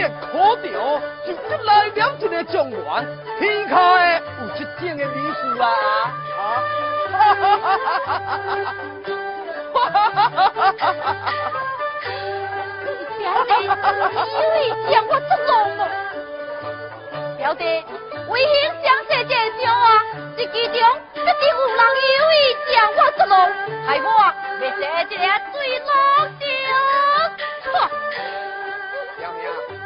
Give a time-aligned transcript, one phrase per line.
[0.00, 1.90] 无力可调，就出来了一
[2.28, 2.78] 个状元，
[3.38, 5.64] 天下的有一种的历史啦
[6.36, 6.42] 啊！
[7.12, 8.72] 哈哈哈哈哈哈！
[9.74, 10.18] 哈哈哈
[10.50, 11.14] 哈哈哈！
[13.18, 13.68] 表弟，因
[14.50, 14.56] 为
[14.90, 15.80] 将我捉弄了，
[17.36, 17.64] 表弟，
[18.28, 19.74] 为兄想写这首啊，
[20.36, 20.74] 这其中
[21.14, 21.80] 一定有人
[22.16, 22.34] 有意
[22.72, 23.34] 将我捉弄，
[23.86, 24.06] 害我
[24.62, 24.80] 要写
[25.10, 25.22] 这个
[25.52, 25.88] 水落
[26.38, 26.42] 石。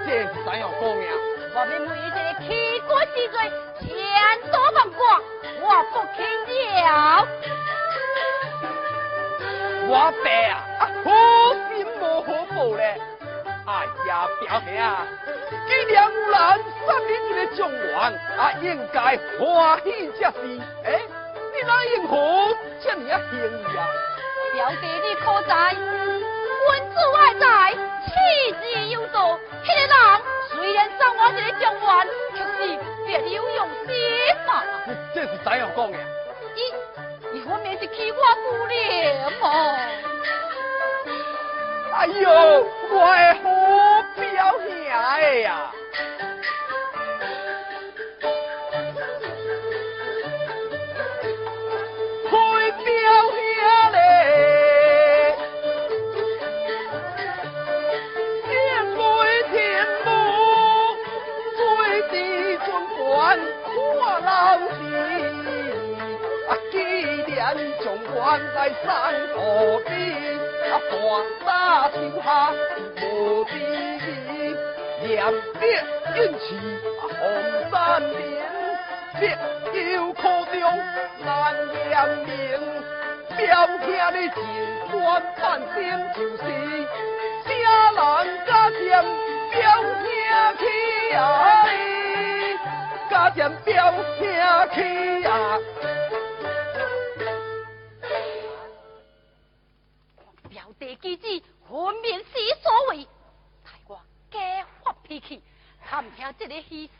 [0.07, 1.09] 这是怎样讲呀？
[1.57, 2.47] 我们每一个起
[2.87, 3.37] 国之罪，
[3.81, 3.87] 千
[4.51, 5.01] 多万寡，
[5.63, 7.27] 我不肯了。
[9.87, 9.91] 我
[10.23, 10.27] 爸
[10.79, 11.07] 啊，好
[11.69, 12.81] 心无好报嘞！
[13.67, 13.69] 哎
[14.07, 14.67] 呀，表兄，
[15.69, 17.95] 既然有人杀你一个状元，
[18.37, 18.97] 啊，应该
[19.39, 20.37] 欢喜才是。
[20.85, 21.01] 哎，
[21.55, 22.13] 你哪用好
[22.83, 23.89] 这么啊幸运啊？
[24.53, 25.75] 表弟，你可在？
[26.65, 27.45] 君子爱在，
[28.07, 28.13] 气
[28.63, 29.39] 质有道。
[29.67, 29.93] 那个人
[30.51, 31.83] 虽然杀我一个状元，
[32.35, 32.49] 却是
[33.07, 33.91] 别有用心
[34.47, 34.51] 嘛。
[35.15, 35.99] 这是怎样讲的？
[36.55, 36.59] 你，
[37.33, 38.75] 你分明是欺我姑娘
[39.41, 39.43] 嘛。
[41.93, 42.29] 哎呦，
[42.91, 43.45] 我的好
[44.17, 44.23] 表
[44.61, 44.91] 兄的
[68.25, 68.41] 呀！
[68.55, 68.87] 在山
[69.35, 69.39] 河
[69.85, 69.93] 边，
[70.73, 70.75] 啊，
[71.45, 72.27] 大打手下
[73.03, 74.57] 无敌意，
[75.07, 75.13] 两
[75.61, 75.63] 别
[76.17, 76.43] 英气
[77.01, 77.11] 红
[77.71, 78.13] 山连，
[79.21, 80.57] 别有可中
[81.25, 81.29] 难
[81.91, 81.93] 言
[82.25, 82.33] 明。
[83.37, 83.77] 表兄
[84.15, 84.37] 你尽
[84.91, 85.43] 管半
[85.75, 86.43] 点就是，
[87.45, 87.53] 家
[87.93, 88.01] 人
[88.47, 88.83] 家将
[89.51, 89.55] 表
[90.01, 90.05] 兄
[90.59, 90.63] 去
[91.15, 91.21] 啊，
[93.11, 94.23] 家将表兄
[94.75, 95.31] 去啊。
[100.79, 102.31] 机子分明是
[102.63, 103.07] 所为，
[103.65, 104.39] 太我加
[104.83, 105.43] 发脾气，
[105.85, 106.91] 看听这个虚实。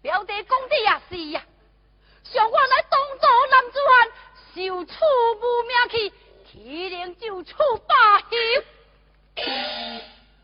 [0.00, 1.44] 表弟讲的也是呀，
[2.24, 4.08] 想我来东州男子汉，
[4.54, 4.94] 受处
[5.40, 6.12] 无名气，
[6.44, 7.56] 体能就处
[7.86, 8.26] 罢休。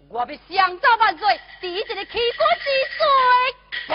[0.09, 2.65] 我要想造万岁，抵一个欺国之
[2.99, 3.95] 罪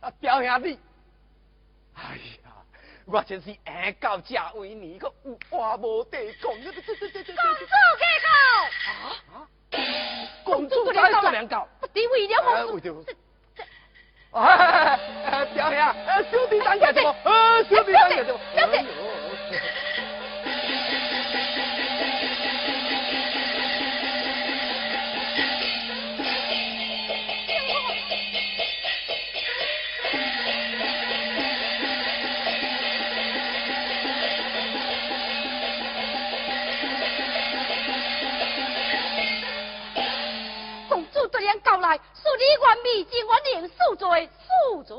[0.00, 0.78] 啊，表兄弟，
[1.94, 2.41] 哎呀！
[3.06, 6.50] 我真是爱到这位你，可有话无地讲。
[6.52, 6.74] 公主
[7.98, 8.26] 开口。
[9.32, 9.48] 啊？
[10.44, 13.04] 公主在做两告，不敌为了公主。
[14.32, 14.98] 哎，
[15.54, 15.78] 表兄，
[16.30, 17.14] 小弟当家什么？
[17.24, 18.38] 呃，小弟当家什么？
[18.54, 18.66] 李
[42.62, 44.96] 元密今晚领恕罪，恕罪。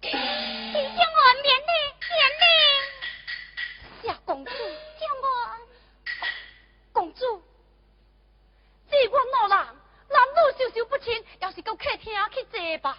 [0.00, 1.66] 李将官免礼，
[2.08, 2.44] 免礼。
[4.08, 5.60] 夏公主，将官，
[6.90, 7.42] 公主，
[8.90, 9.76] 李元老郎，
[10.08, 12.96] 男女授受不亲，要是到客厅去坐吧。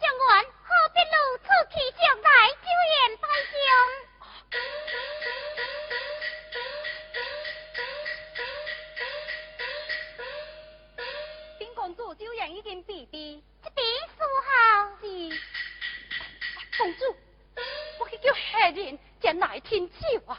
[0.00, 1.44] 将官何必如此
[1.74, 3.99] 气上来，酒宴拜相？
[12.20, 13.82] 酒宴已经避避，这边
[14.14, 14.90] 说好。
[15.00, 15.06] 是，
[16.76, 17.16] 公主，
[17.98, 19.96] 我去叫下人将来听酒
[20.26, 20.38] 啊。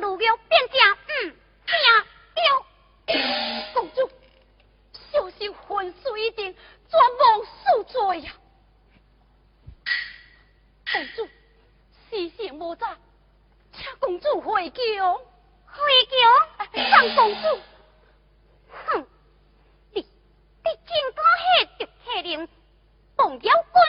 [0.00, 0.78] 将变成
[1.08, 1.36] 嗯
[1.66, 1.72] 正
[2.34, 2.42] 雕。
[3.74, 4.10] 公主，
[5.10, 6.54] 小心昏睡一定
[6.88, 8.32] 专望宿醉呀、
[10.92, 11.28] 公主，
[12.10, 12.86] 时辰无早，
[13.72, 15.26] 请公主回宫。
[15.66, 15.80] 回
[16.10, 17.60] 宫，上公主。
[18.86, 19.06] 哼，
[19.92, 22.48] 你你竟敢下毒下令，
[23.16, 23.82] 放妖棍！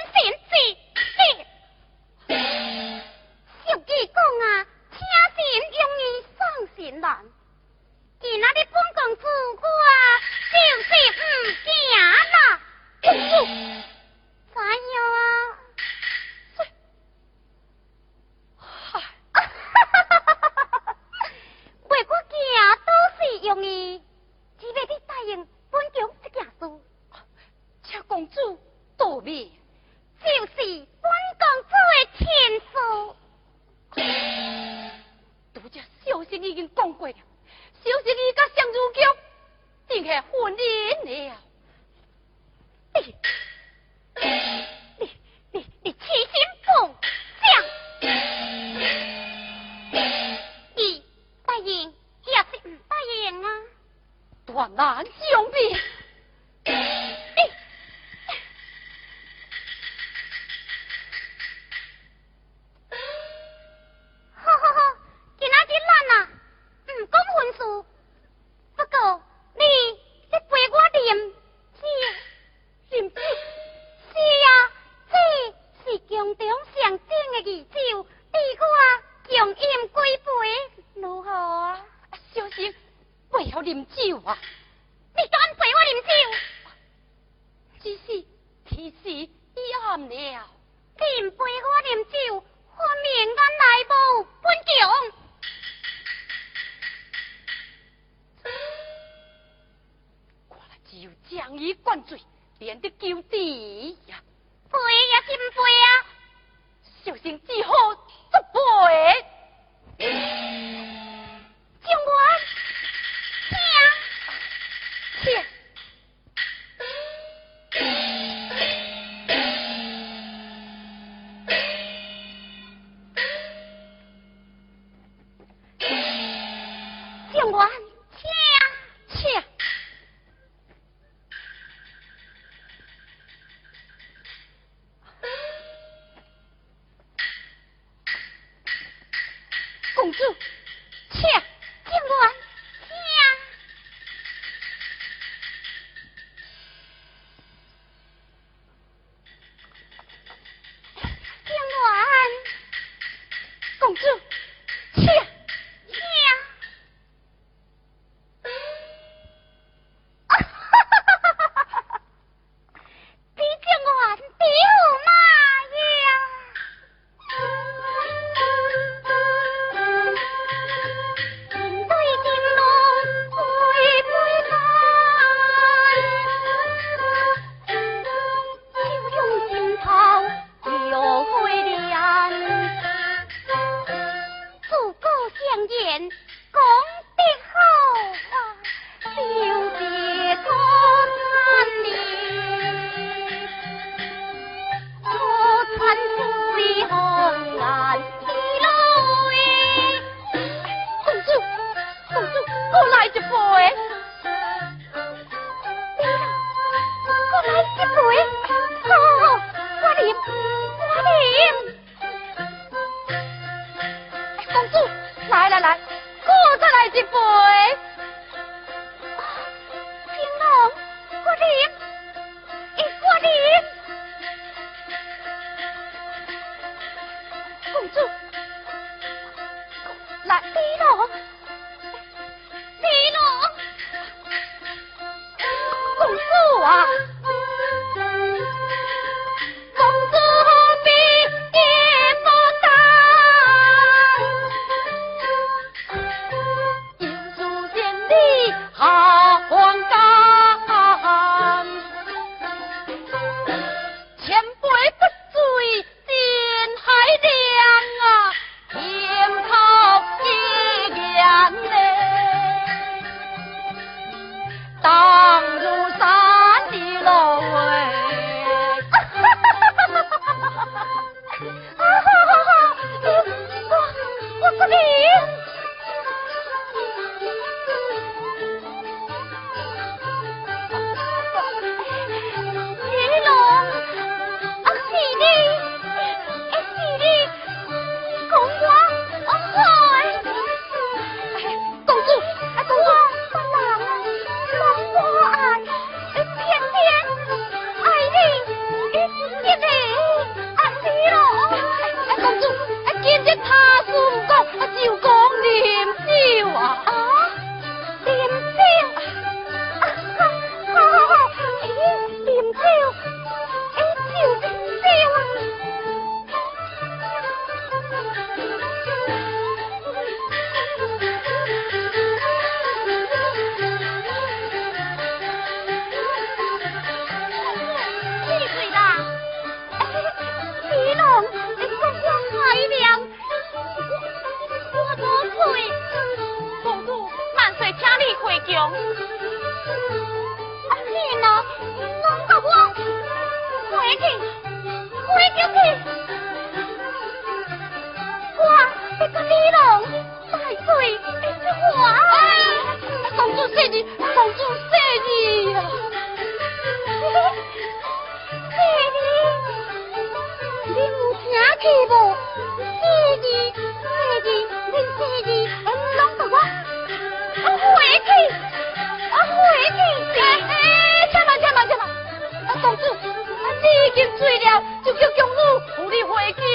[84.24, 84.38] 话。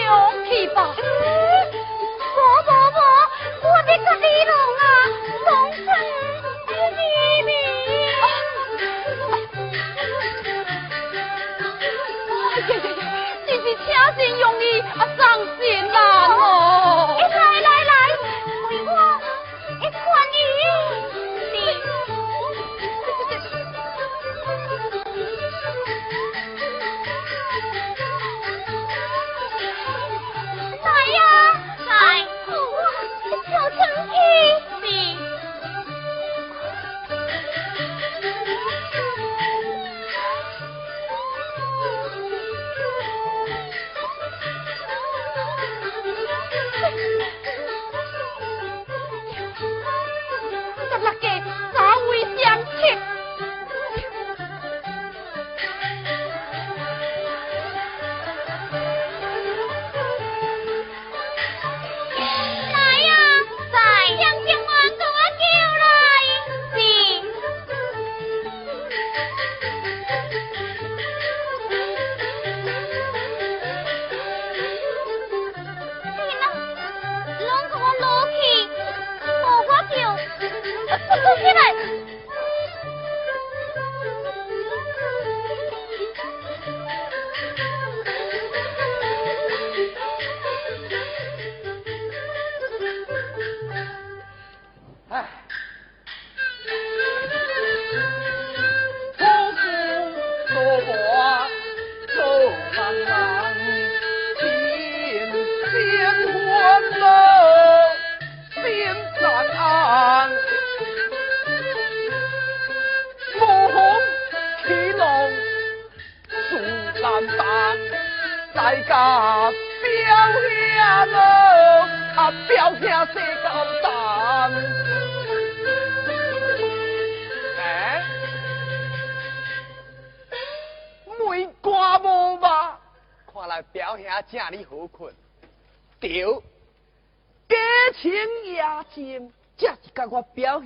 [0.08, 0.96] 好，可吧。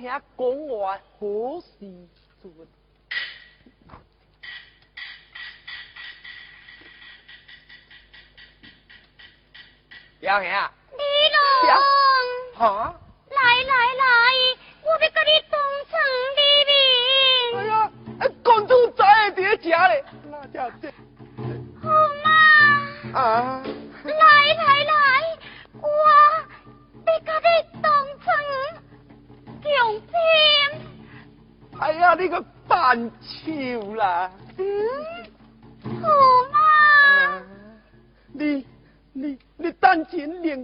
[0.03, 0.21] 听讲
[0.67, 1.69] 话好事
[2.41, 2.51] 做，
[10.19, 10.73] 表兄啊！
[10.91, 11.77] 李龙，
[12.57, 12.99] 哈？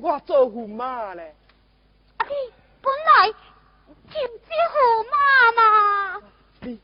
[0.02, 1.36] 我做驸马嘞？
[2.18, 2.34] 啊，你
[2.82, 5.18] 本来就是驸马
[5.62, 6.22] 嘛。
[6.62, 6.80] 你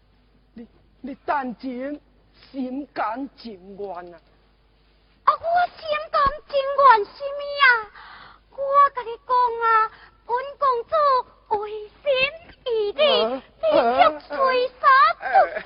[0.54, 0.68] 你
[1.02, 2.00] 你等钱
[2.52, 4.20] 心甘情愿啊？
[5.26, 5.46] 啊，我
[5.78, 7.66] 心甘情愿什么呀？
[8.52, 9.92] 我跟你讲啊，
[10.26, 11.96] 本公主为心。
[12.68, 14.36] 义弟，你却随
[14.70, 14.82] 杀
[15.20, 15.24] 不
[15.62, 15.64] 死。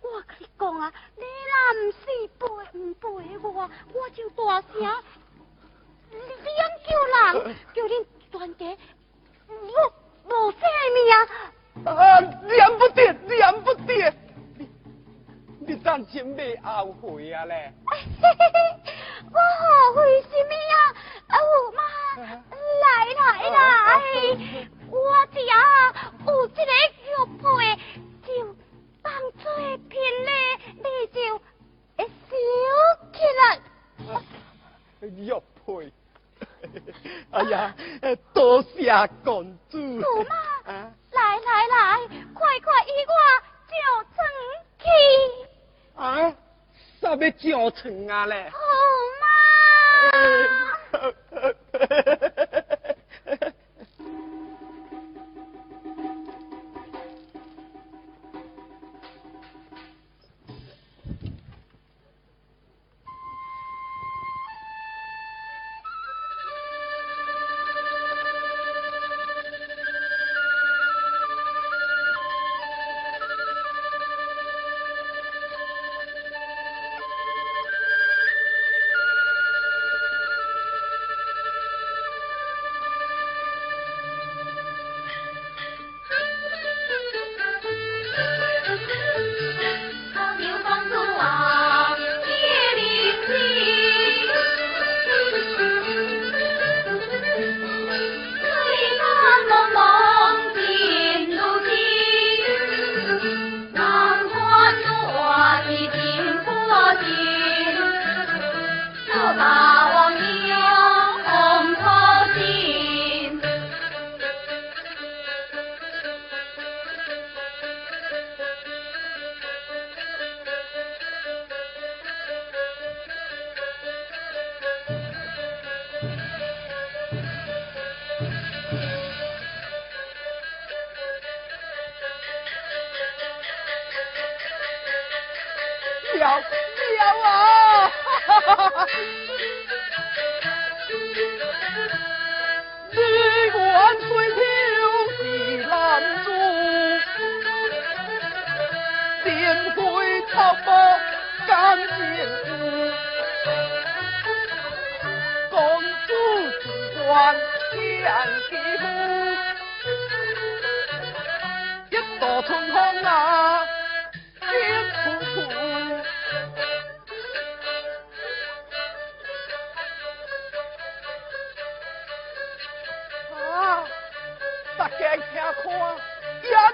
[0.00, 2.00] 我跟你讲啊，你若唔是
[2.38, 3.04] 陪唔陪
[3.46, 4.72] 我，我就大声
[6.10, 7.92] 两叫人，叫恁
[8.30, 8.60] 全家
[9.48, 9.52] 无
[10.24, 10.60] 无性
[10.94, 10.98] 命。
[11.84, 11.88] 啊，
[12.20, 13.88] 念不得，念不得。
[14.58, 14.60] 你
[15.60, 17.72] 你当真未后悔啊咧？
[19.32, 20.74] 我后悔什么呀？
[21.28, 21.78] 啊，我妈，
[22.26, 23.20] 来来
[23.50, 23.56] 来。
[24.90, 25.54] 我只要
[26.26, 26.70] 有这个
[27.06, 27.06] 玉
[27.38, 27.44] 佩，
[28.26, 28.28] 就
[29.02, 29.44] 当做
[29.88, 29.92] 聘
[30.26, 30.30] 礼，
[30.74, 31.16] 你就
[31.96, 32.30] 会收
[33.12, 33.40] 起来。
[35.00, 35.08] 玉
[35.64, 35.92] 佩，
[37.30, 37.74] 哎呀，
[38.32, 38.90] 多谢
[39.24, 40.00] 公主。
[40.00, 40.34] 舅妈，
[40.72, 43.12] 来来来，快快与我
[43.70, 43.72] 上
[44.14, 44.18] 床
[44.78, 44.84] 去。
[45.96, 46.34] 啊？
[47.00, 48.34] 啥要上床啊嘞？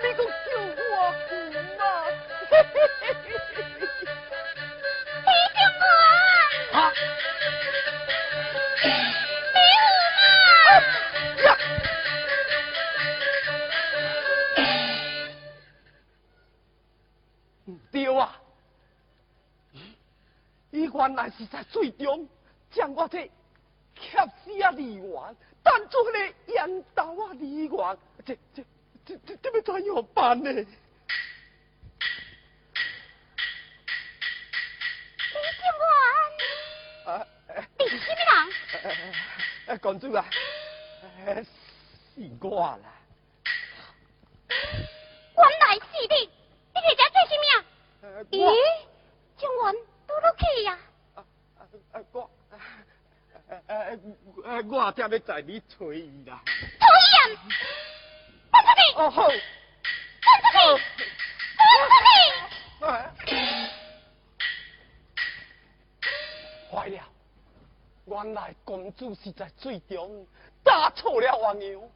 [0.03, 0.11] 驸
[1.79, 1.83] 马。
[21.37, 22.27] 是在最终
[22.71, 23.29] 将我这
[23.95, 28.65] 恰死啊离完，当做那烟斗啊离完，这这
[29.07, 30.51] 这这这要怎样办呢？
[30.51, 30.57] 李
[35.55, 35.87] 警官，
[37.17, 37.25] 啊，
[37.79, 38.19] 你是什么
[39.67, 39.79] 人？
[39.79, 40.27] 公主啊，
[42.17, 42.51] 是我
[42.83, 42.87] 啦。
[44.49, 47.47] 原来是你，你在这做什么？
[48.33, 48.35] 咦，
[49.39, 49.73] 警官
[50.09, 50.69] 都落去呀？
[52.11, 52.29] 我，
[54.69, 56.43] 我正要在你吹伊啦。
[56.81, 56.87] 讨
[57.31, 57.39] 厌，
[58.97, 59.29] 哦好，
[66.71, 67.03] 坏了，
[68.07, 70.27] 原来公主是在最中
[70.65, 71.91] 打错了王牛。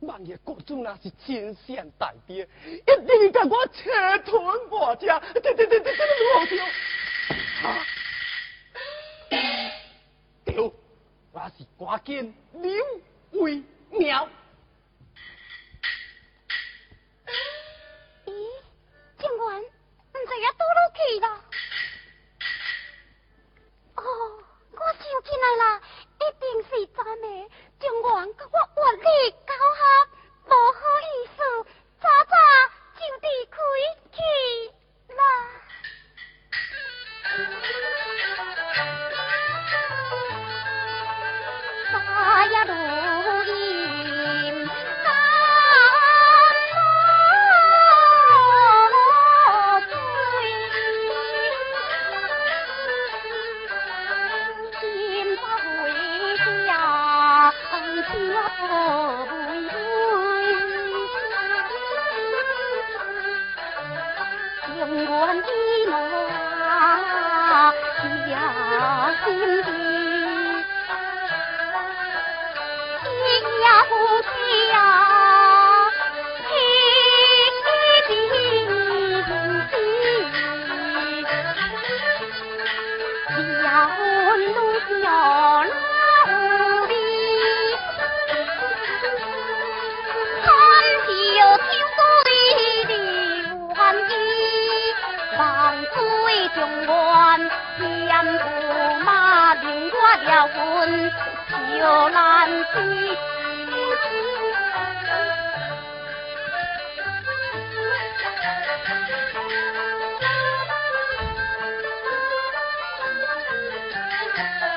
[0.00, 5.96] 万一公主那是真相大爹，一定甲我车吞我家，对对对对对，
[6.34, 6.66] 老掉。
[7.62, 7.86] 啊！
[10.44, 10.72] 对，
[11.32, 12.70] 我是赶紧刘
[13.40, 14.28] 为苗。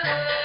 [0.08, 0.37] Thank you.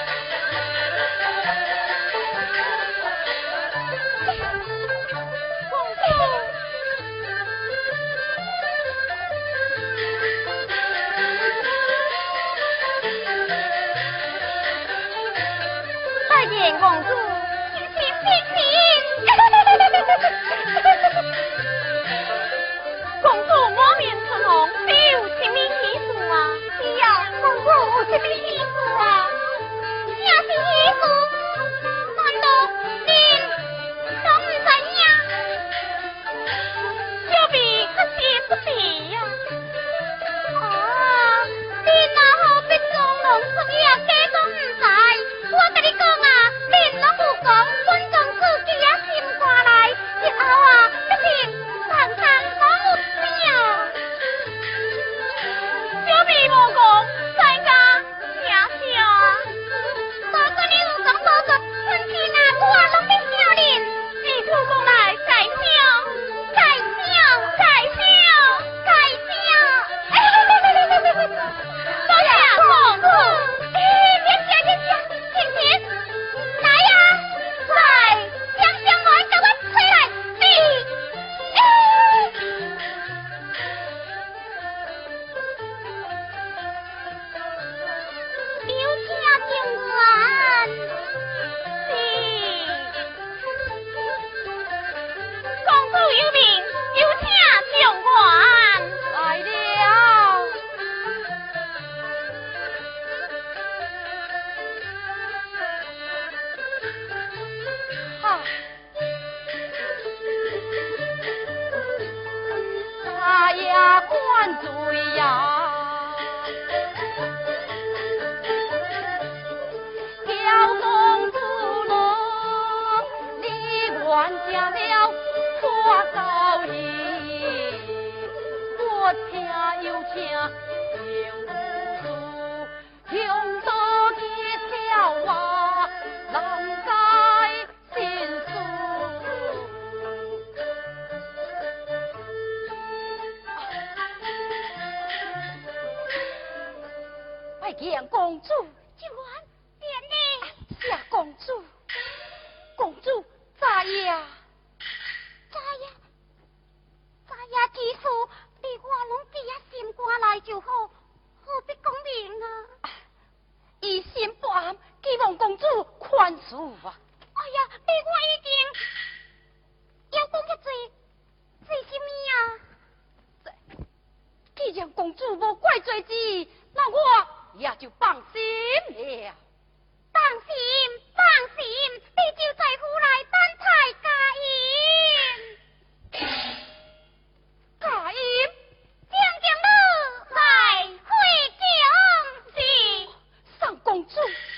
[193.93, 194.52] 公主。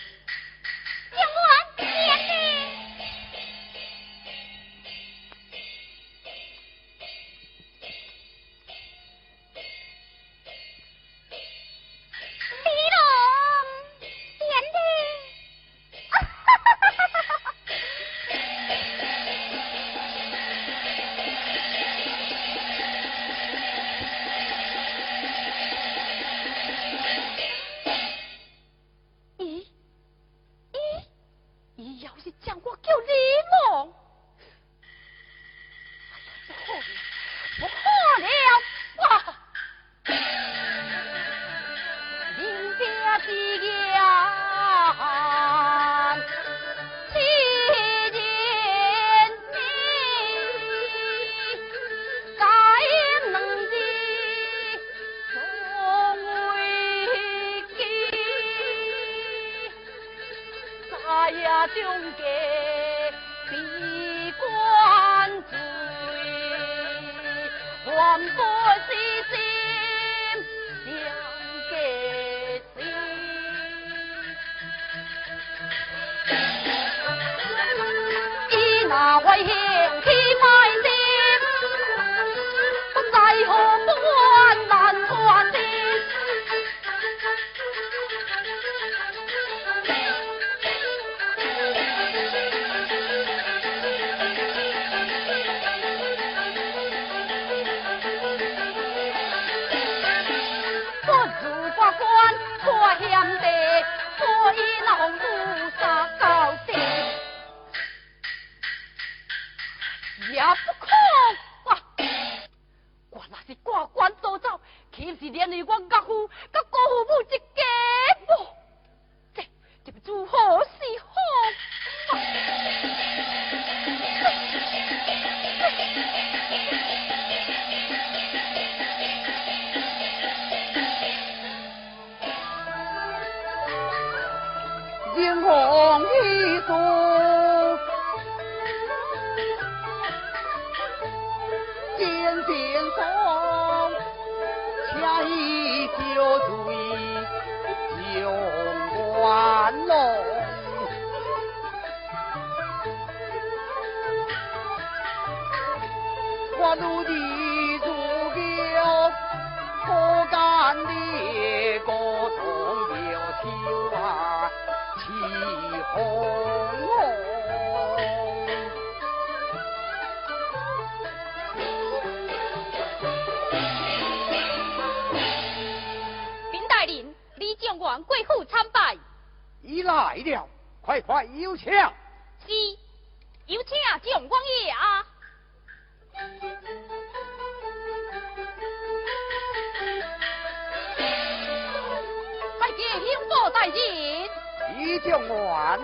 [193.65, 194.29] 大人，
[194.77, 195.79] 李将官，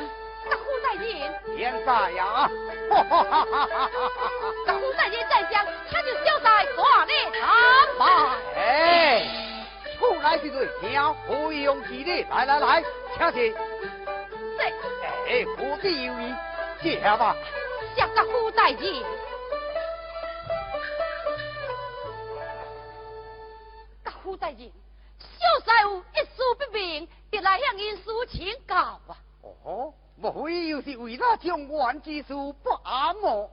[0.47, 2.47] 各府大人，现在呀，
[2.91, 3.89] 哈哈哈哈哈哈！
[4.67, 7.41] 各府大人在上，请就小在大礼参
[7.97, 8.05] 拜。
[8.55, 9.25] 哎，
[9.97, 12.83] 出来的对听，不用气力，来来来，
[13.17, 13.41] 请坐。
[14.59, 14.63] 这
[15.27, 16.35] 哎，不必有意，
[16.83, 17.35] 坐下吧。
[17.95, 19.03] 谢各府大人。
[24.03, 24.71] 各府大人，
[25.39, 29.17] 小婿有一事不明，特来向因师请教啊。
[29.63, 33.49] 哦，莫非又是为那将官之事不安么？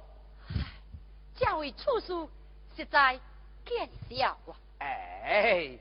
[1.37, 2.29] 这位处事
[2.77, 3.19] 实在
[3.65, 4.51] 见笑啊。
[4.81, 5.79] 哎，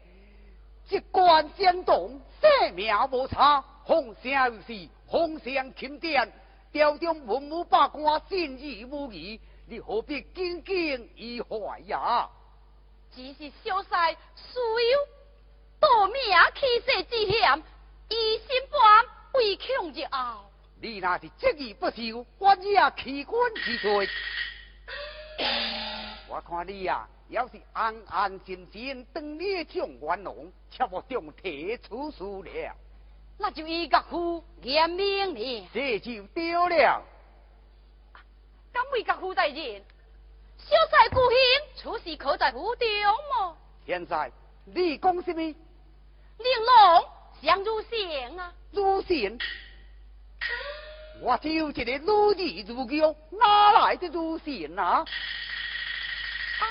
[0.89, 6.31] 一官相同，性命无差，风声又是风声钦点，
[6.71, 10.75] 朝中文武百官信义无疑，你何必耿耿
[11.15, 12.29] 于怀呀？
[13.15, 14.99] 只是小婿虽有
[15.79, 16.15] 夺命
[16.53, 17.63] 气势之险，
[18.09, 20.49] 疑心不安，畏恐之后。
[20.79, 24.09] 你那是执意不受，我也弃官之罪。
[26.29, 32.75] 我看你呀、要是安安心心当你将元龙，却无中提出事了，
[33.37, 35.69] 那就以岳父严明了。
[35.73, 37.01] 这就对了。
[38.71, 39.83] 敢为岳父大人，
[40.57, 41.37] 小婿孤行
[41.81, 42.87] 出事可在府中
[43.39, 43.57] 么？
[43.85, 44.31] 现在
[44.65, 45.41] 你讲什么？
[45.41, 45.55] 玲
[46.37, 47.09] 珑
[47.41, 48.51] 相如仙啊！
[48.71, 49.37] 如仙，
[51.21, 55.05] 我就一个如意如玉，哪来的如仙啊？
[56.59, 56.67] 哎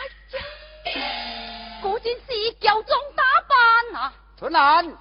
[0.92, 4.12] 呀，果真是乔装打扮啊！
[4.38, 4.96] 春兰，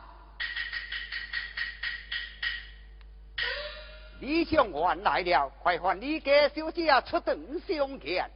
[4.22, 7.36] 李相元来了，快唤你家小姐出堂
[7.68, 8.32] 相见。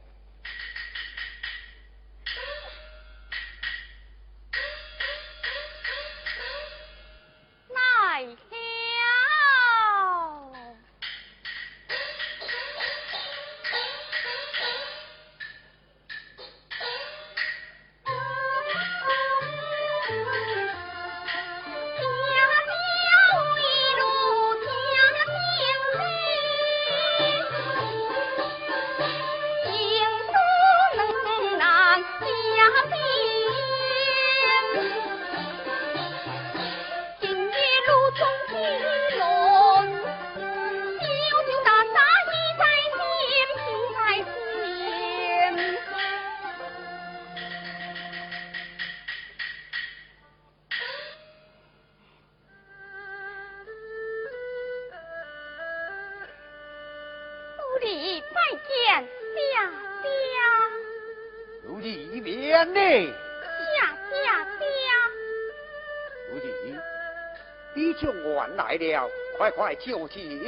[69.40, 70.38] 快快就近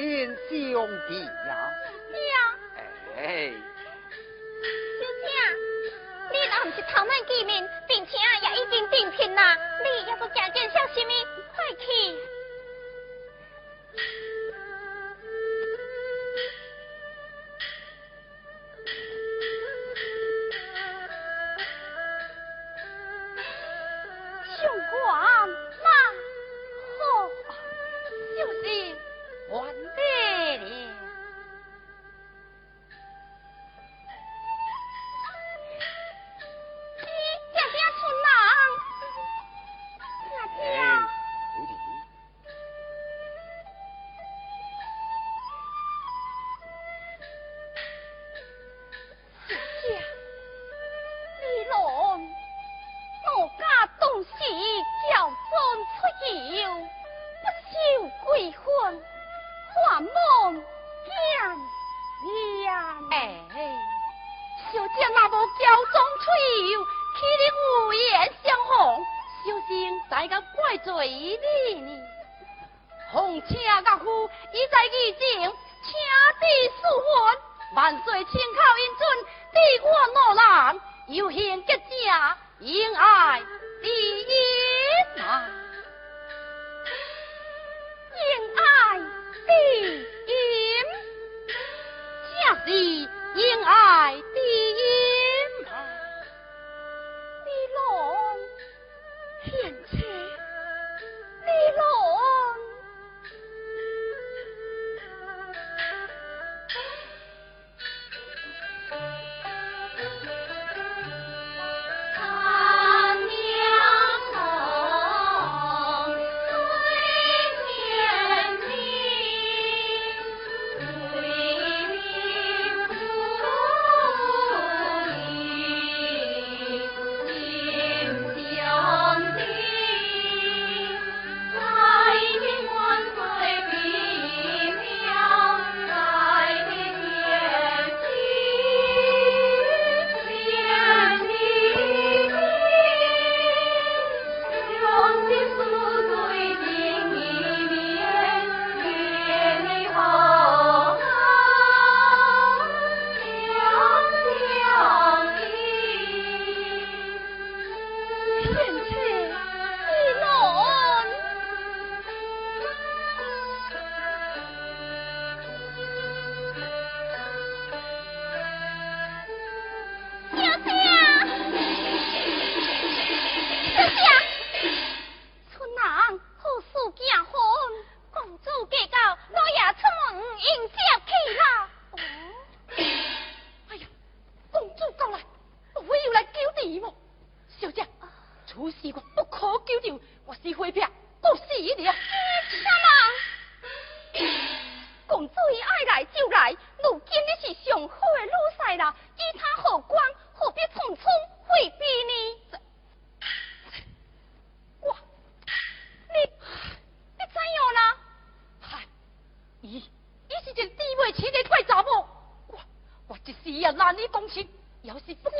[0.50, 1.72] 兄弟呀！
[2.12, 2.18] 爹。
[3.16, 3.50] 哎。
[5.00, 5.26] 小姐，
[6.30, 10.86] 你若不是头难见面，并且也已经定亲啦，你要不行见小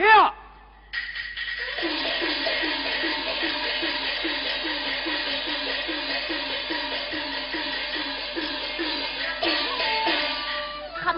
[0.07, 0.47] 公主，请。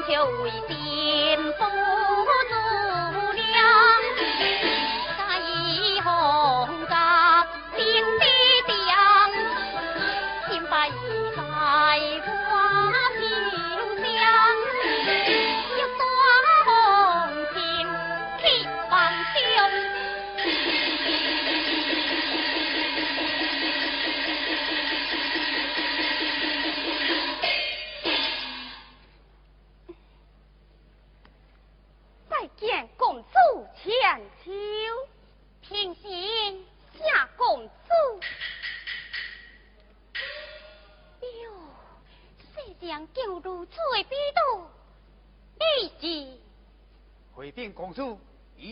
[0.09, 0.49] 就为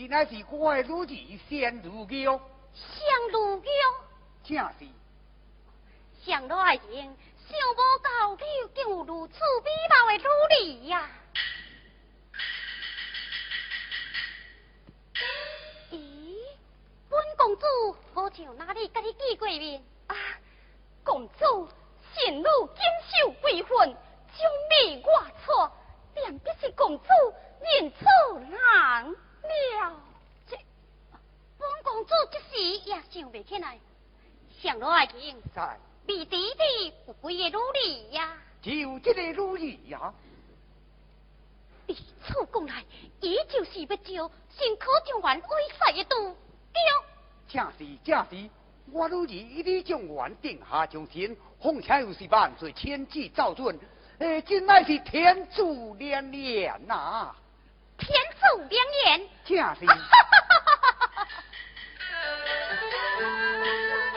[0.07, 2.39] 伊乃是我的女儿仙如娇。
[2.73, 3.67] 仙如娇，
[4.45, 4.87] 正是。
[6.23, 9.33] 想来爱情，想无到你，竟有如此
[9.65, 11.09] 美貌的女儿呀！
[15.91, 16.37] 咦，
[17.09, 17.65] 本公主
[18.13, 20.15] 好像哪里跟你见过面啊？
[21.03, 21.67] 公主，
[22.15, 22.81] 贤女锦
[23.11, 23.93] 绣未婚，
[24.37, 25.69] 将美我错，
[26.13, 27.09] 便必是公主。
[27.59, 29.17] 认错人
[29.47, 29.95] 了，
[30.47, 30.57] 这
[31.57, 33.77] 本公主一时也想不起来，
[34.61, 38.37] 想到爱情，在弟弟的有几个女儿呀？
[38.61, 40.13] 只有这个女儿呀。
[41.85, 42.83] 你此讲来，
[43.21, 46.35] 伊就是要招新科状元威帅的度，
[46.73, 46.81] 对。
[47.47, 48.49] 正是正是，
[48.91, 53.79] 我女儿一律状元定下终身，况且又是万岁千子赵准，
[54.19, 57.33] 哎，真乃是天助连连呐！
[57.97, 58.07] 天
[58.39, 59.07] 助良言，
[59.45, 59.81] 正是。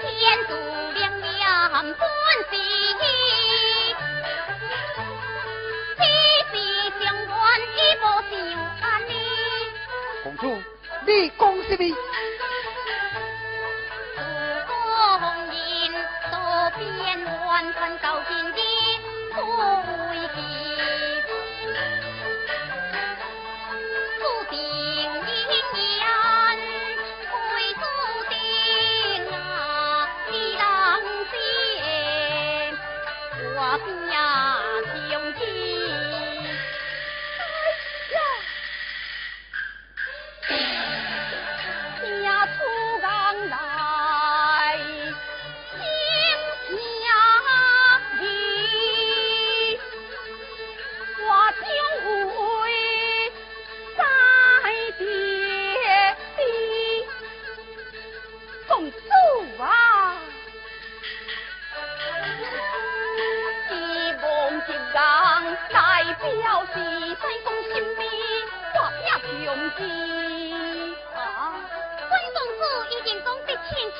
[0.01, 0.09] 天
[0.47, 0.51] 助
[0.95, 1.29] 良言，
[1.73, 2.03] 本
[2.51, 2.53] 是
[5.97, 5.99] 七
[6.51, 6.53] 世
[6.99, 8.33] 相关，一无就
[8.83, 9.13] 安呢。
[10.25, 10.43] 公主，
[11.07, 11.83] 你讲什么？
[15.21, 15.23] 红
[15.53, 15.59] 颜
[16.31, 16.35] 多
[16.79, 16.79] 变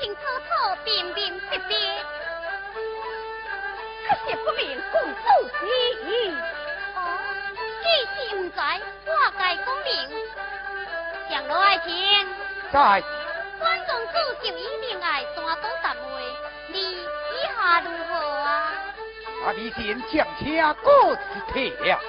[0.01, 0.53] 幻，看到
[0.85, 1.13] 今日
[1.49, 1.53] 不
[11.53, 11.91] 为奇。
[12.73, 13.03] 在。
[13.59, 15.99] 关公主就一定爱山东大会，
[16.69, 17.05] 你意
[17.55, 18.73] 下如何啊？
[19.45, 20.43] 啊，你先将车
[20.83, 21.15] 过
[21.53, 22.01] 去了。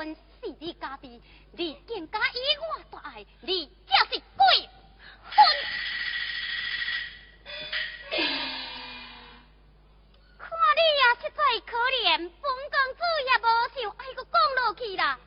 [0.00, 0.16] 我是
[0.58, 1.20] 你家弟，
[1.52, 4.46] 你更加以我大爱，你真是鬼！
[10.38, 12.80] 看你也实在可怜，本公
[13.26, 13.44] 也无
[13.76, 14.24] 想爱讲
[14.56, 15.18] 落去啦，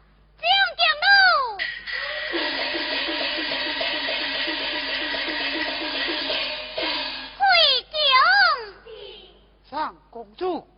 [9.70, 10.73] 上 公主。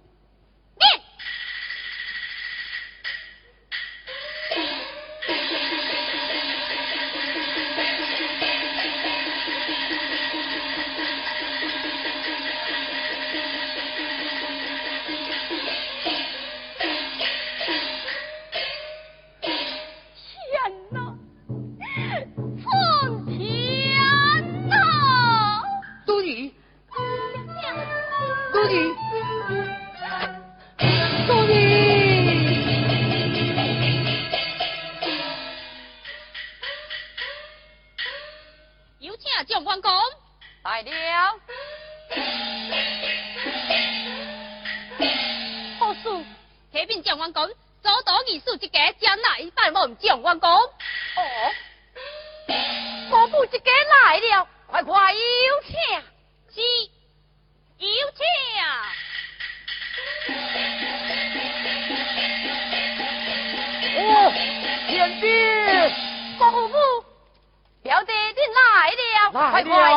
[69.52, 69.92] 快快